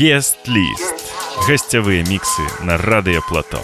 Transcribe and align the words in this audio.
Есть-лист. 0.00 0.94
Гостевые 1.46 2.02
миксы 2.06 2.40
на 2.62 2.78
Радио 2.78 3.20
Плато. 3.28 3.60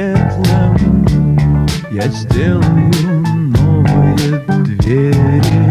светлом 0.00 1.06
Я 1.90 2.08
сделаю 2.08 2.90
новые 3.48 4.38
двери. 4.64 5.70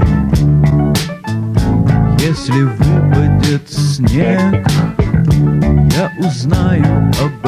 Если 2.19 2.61
выпадет 2.61 3.67
снег 3.69 4.67
Я 5.95 6.11
узнаю 6.19 7.11
об 7.21 7.38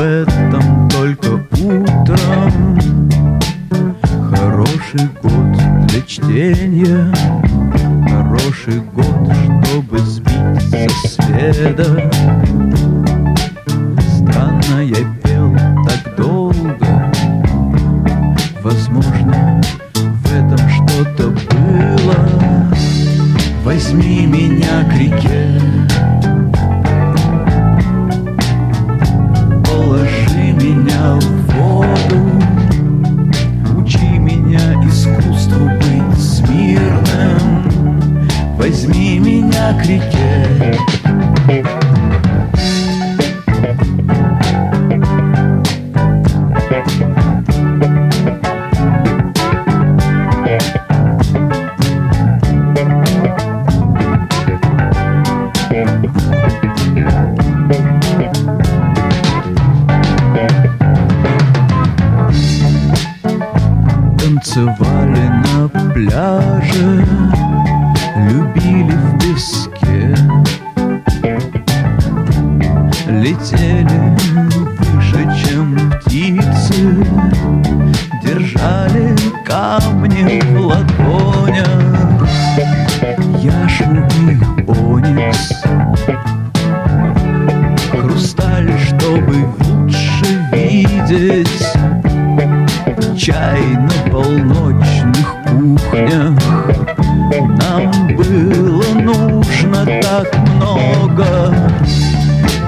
дорога, 101.11 101.53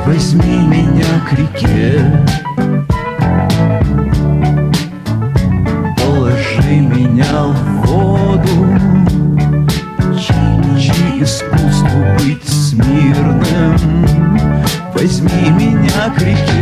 возьми 0.06 0.58
меня 0.68 1.20
к 1.28 1.34
реке. 1.34 2.00
Положи 5.98 6.80
меня 6.80 7.46
в 7.46 7.88
воду, 7.88 8.68
чинчи 10.18 11.24
искусству 11.24 12.04
быть 12.20 12.48
смирным. 12.48 14.06
Возьми 14.94 15.50
меня 15.52 16.14
к 16.16 16.22
реке. 16.22 16.53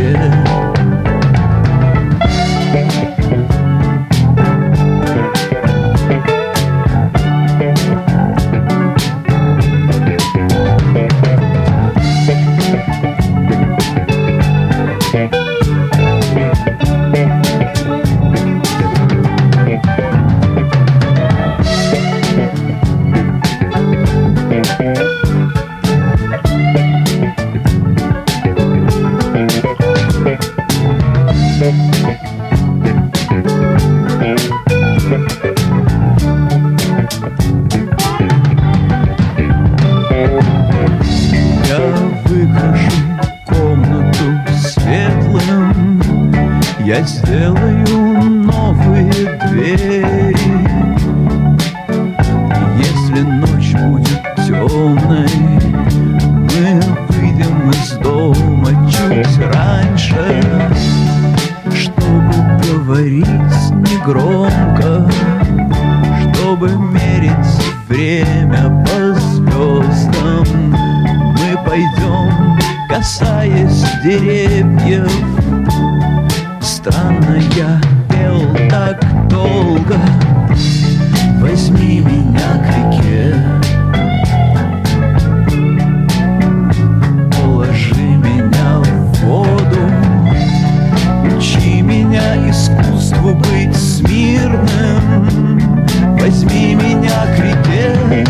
Возьми 96.22 96.76
меня 96.76 97.26
к 97.34 97.38
реке. 97.40 98.24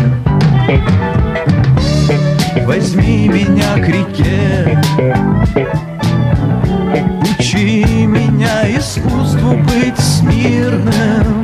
Возьми 2.65 3.29
меня 3.29 3.75
к 3.75 3.87
реке. 3.87 4.79
Учи 7.21 7.85
меня 8.07 8.67
искусству 8.75 9.57
быть 9.57 9.99
смирным. 9.99 11.42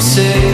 say 0.00 0.47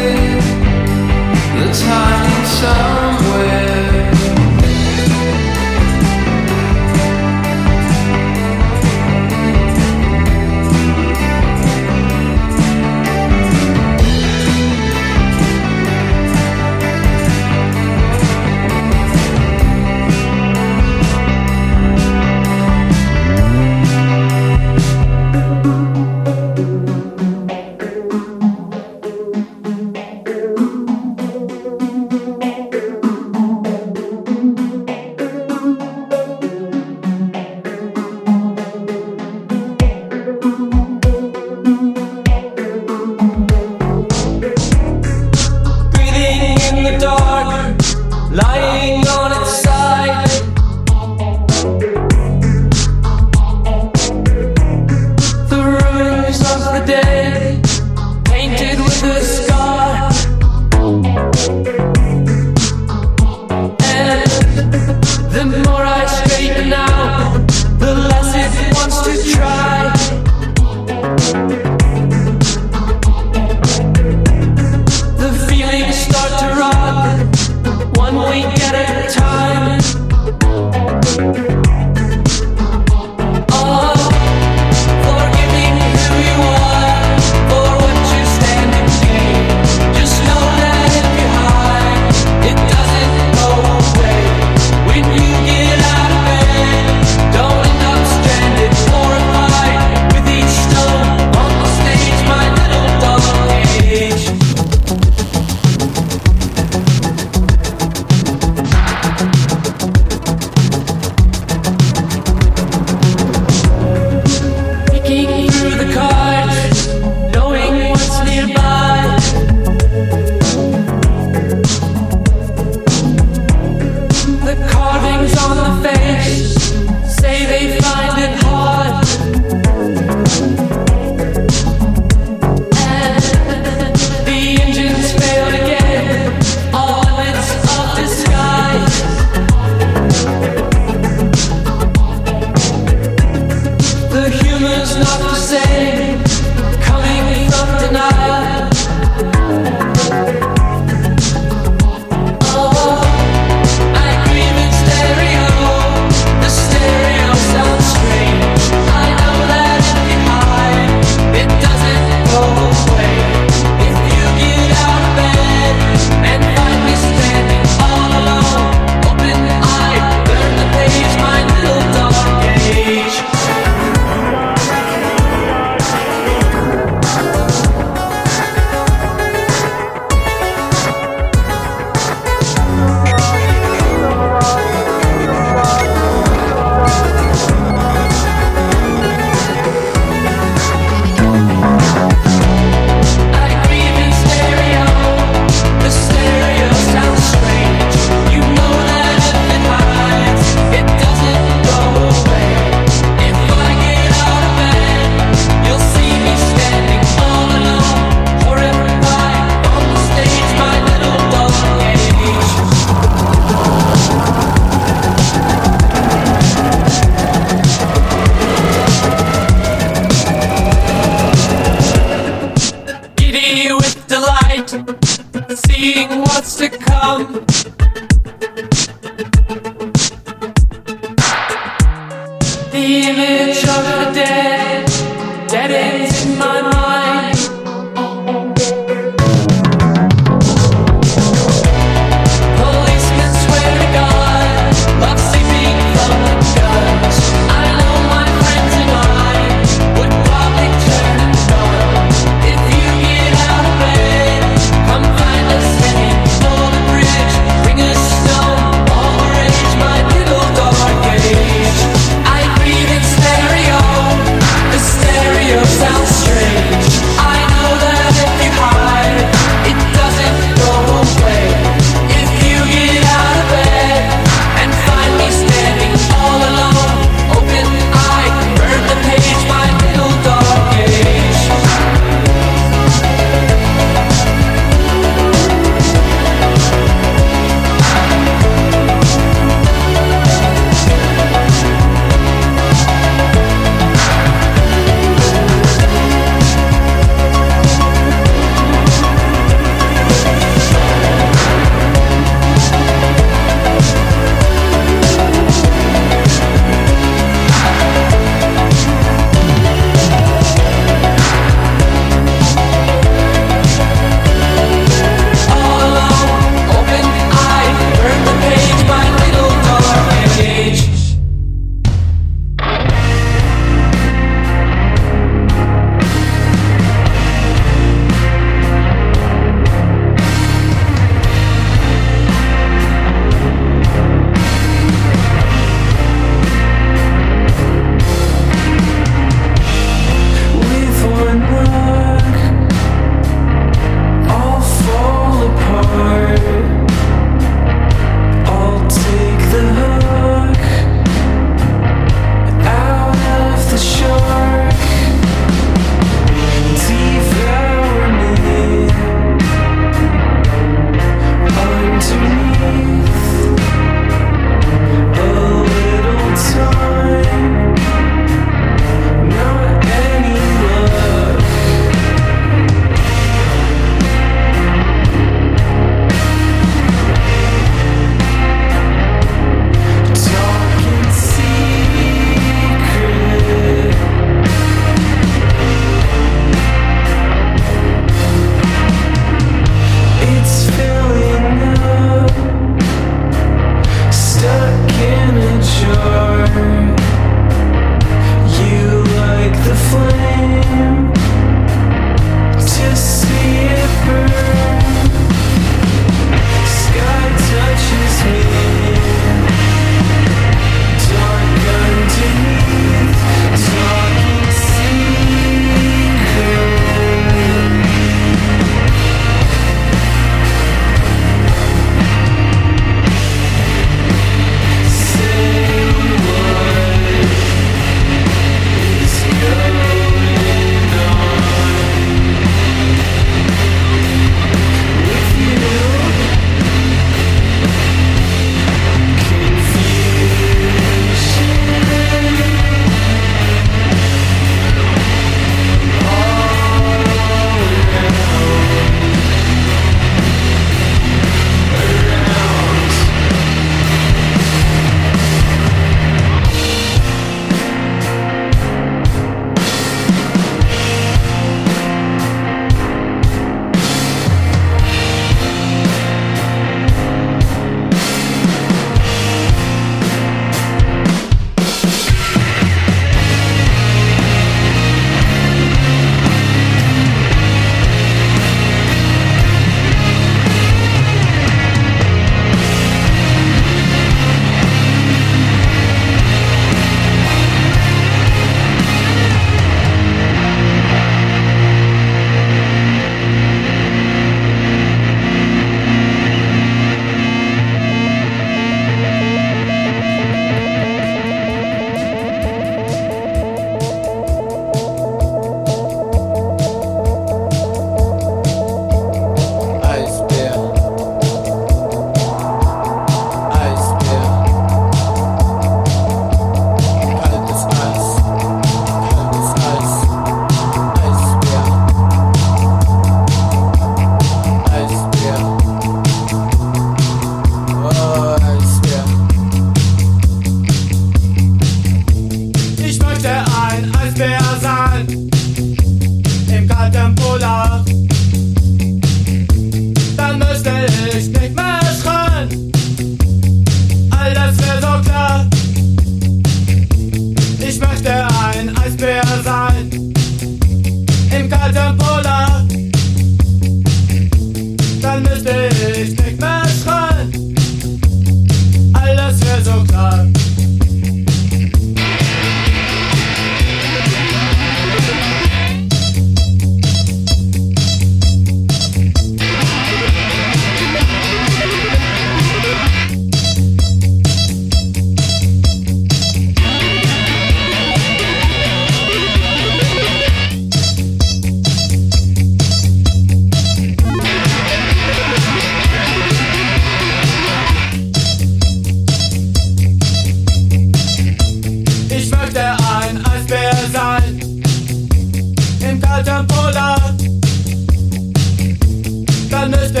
müsste 599.70 600.00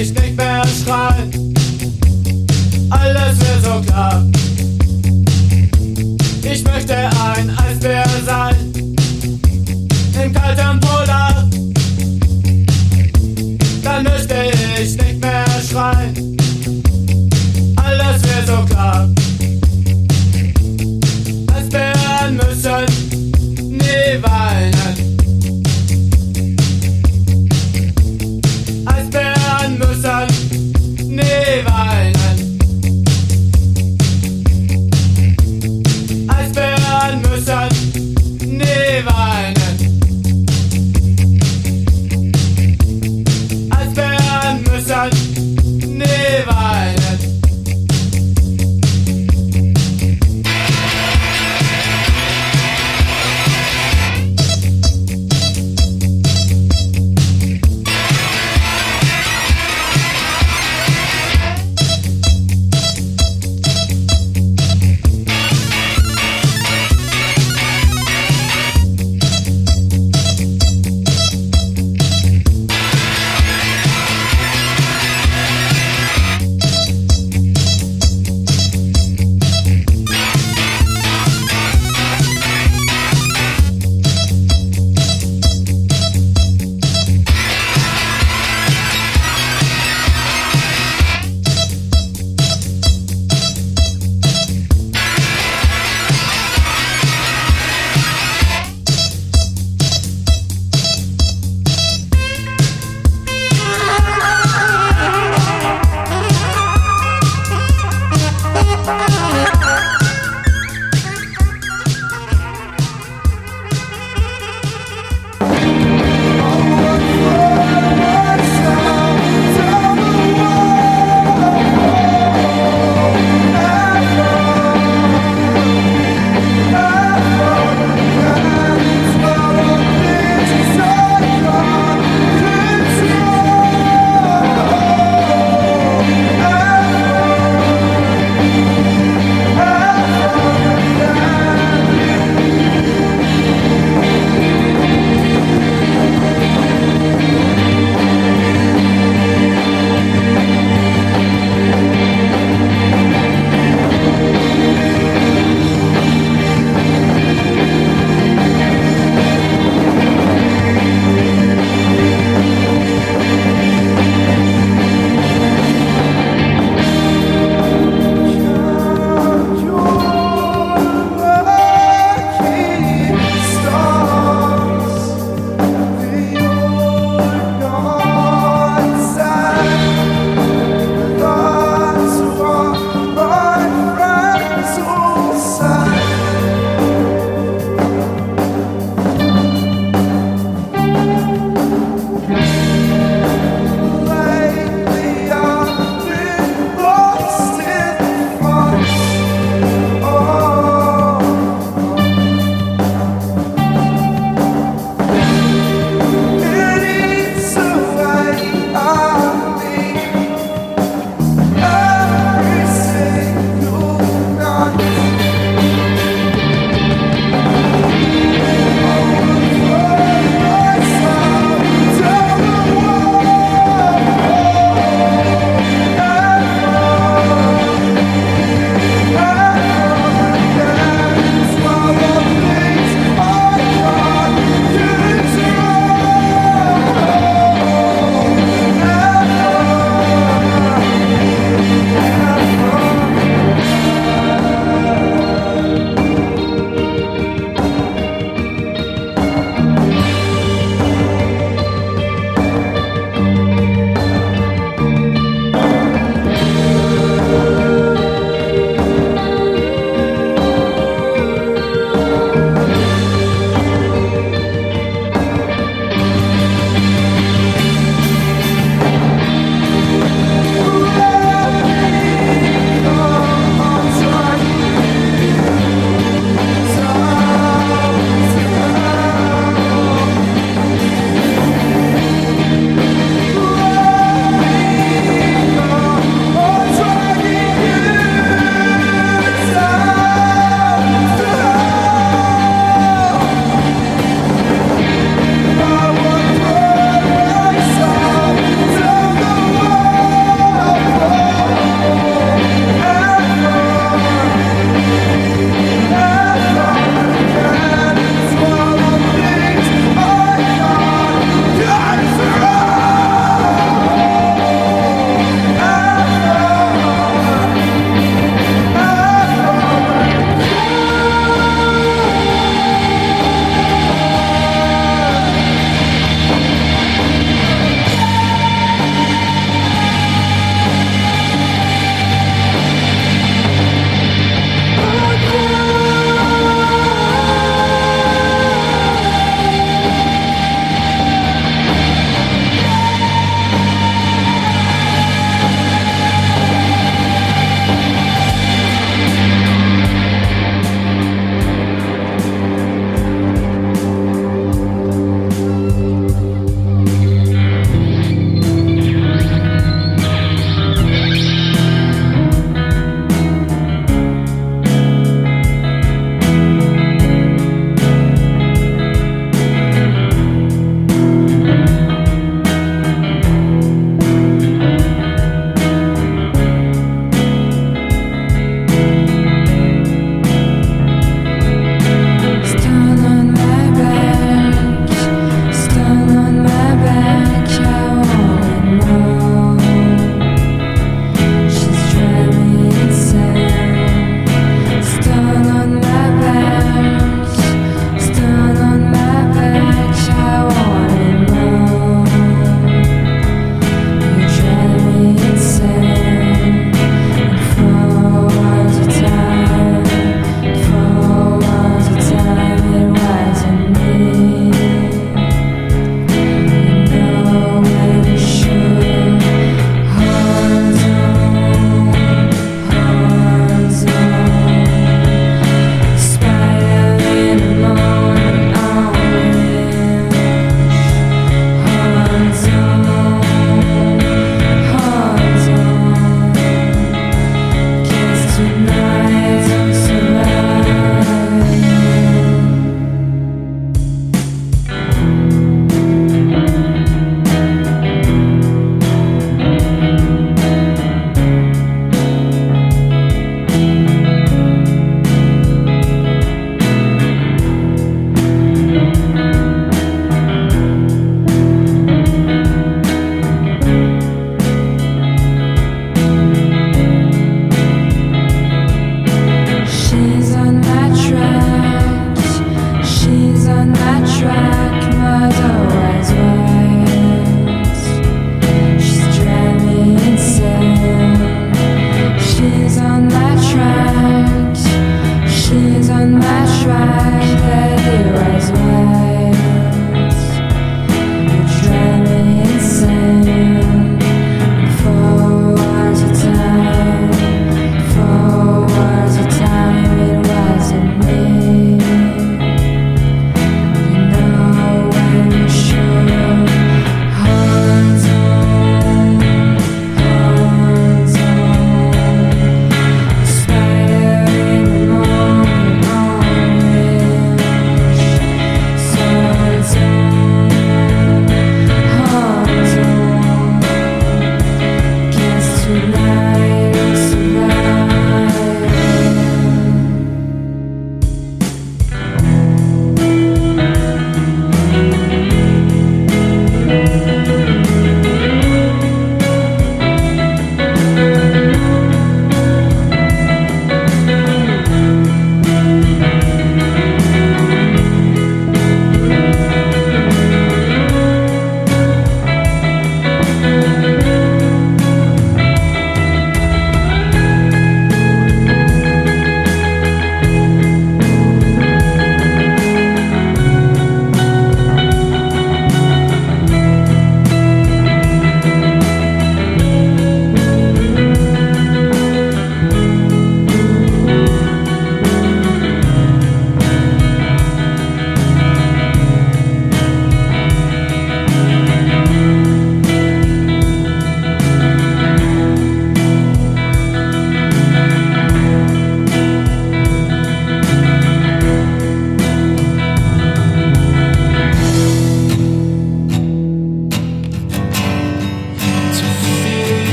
ich 0.00 0.12
nicht 0.12 0.36
mehr 0.36 0.62
schreien. 0.66 1.54
Alles 2.90 3.38
wird 3.38 3.64
so 3.64 3.80
klar. 3.82 4.24
Ich 6.42 6.64
möchte 6.64 6.96
ein 6.96 7.50
Eisbär 7.58 8.06
sein. 8.26 8.56
Im 10.22 10.32
kalten 10.32 10.80
Polar. 10.80 11.48
Dann 13.82 14.02
müsste 14.04 14.34
ich 14.52 14.96
nicht 14.96 15.20
mehr 15.20 15.44
schreien. 15.68 16.36
Alles 17.76 18.22
wird 18.22 18.46
so 18.46 18.64
klar. 18.64 19.08
Eisbären 21.54 22.36
müssen 22.36 22.86
nie 23.68 24.22
weinen. 24.22 24.73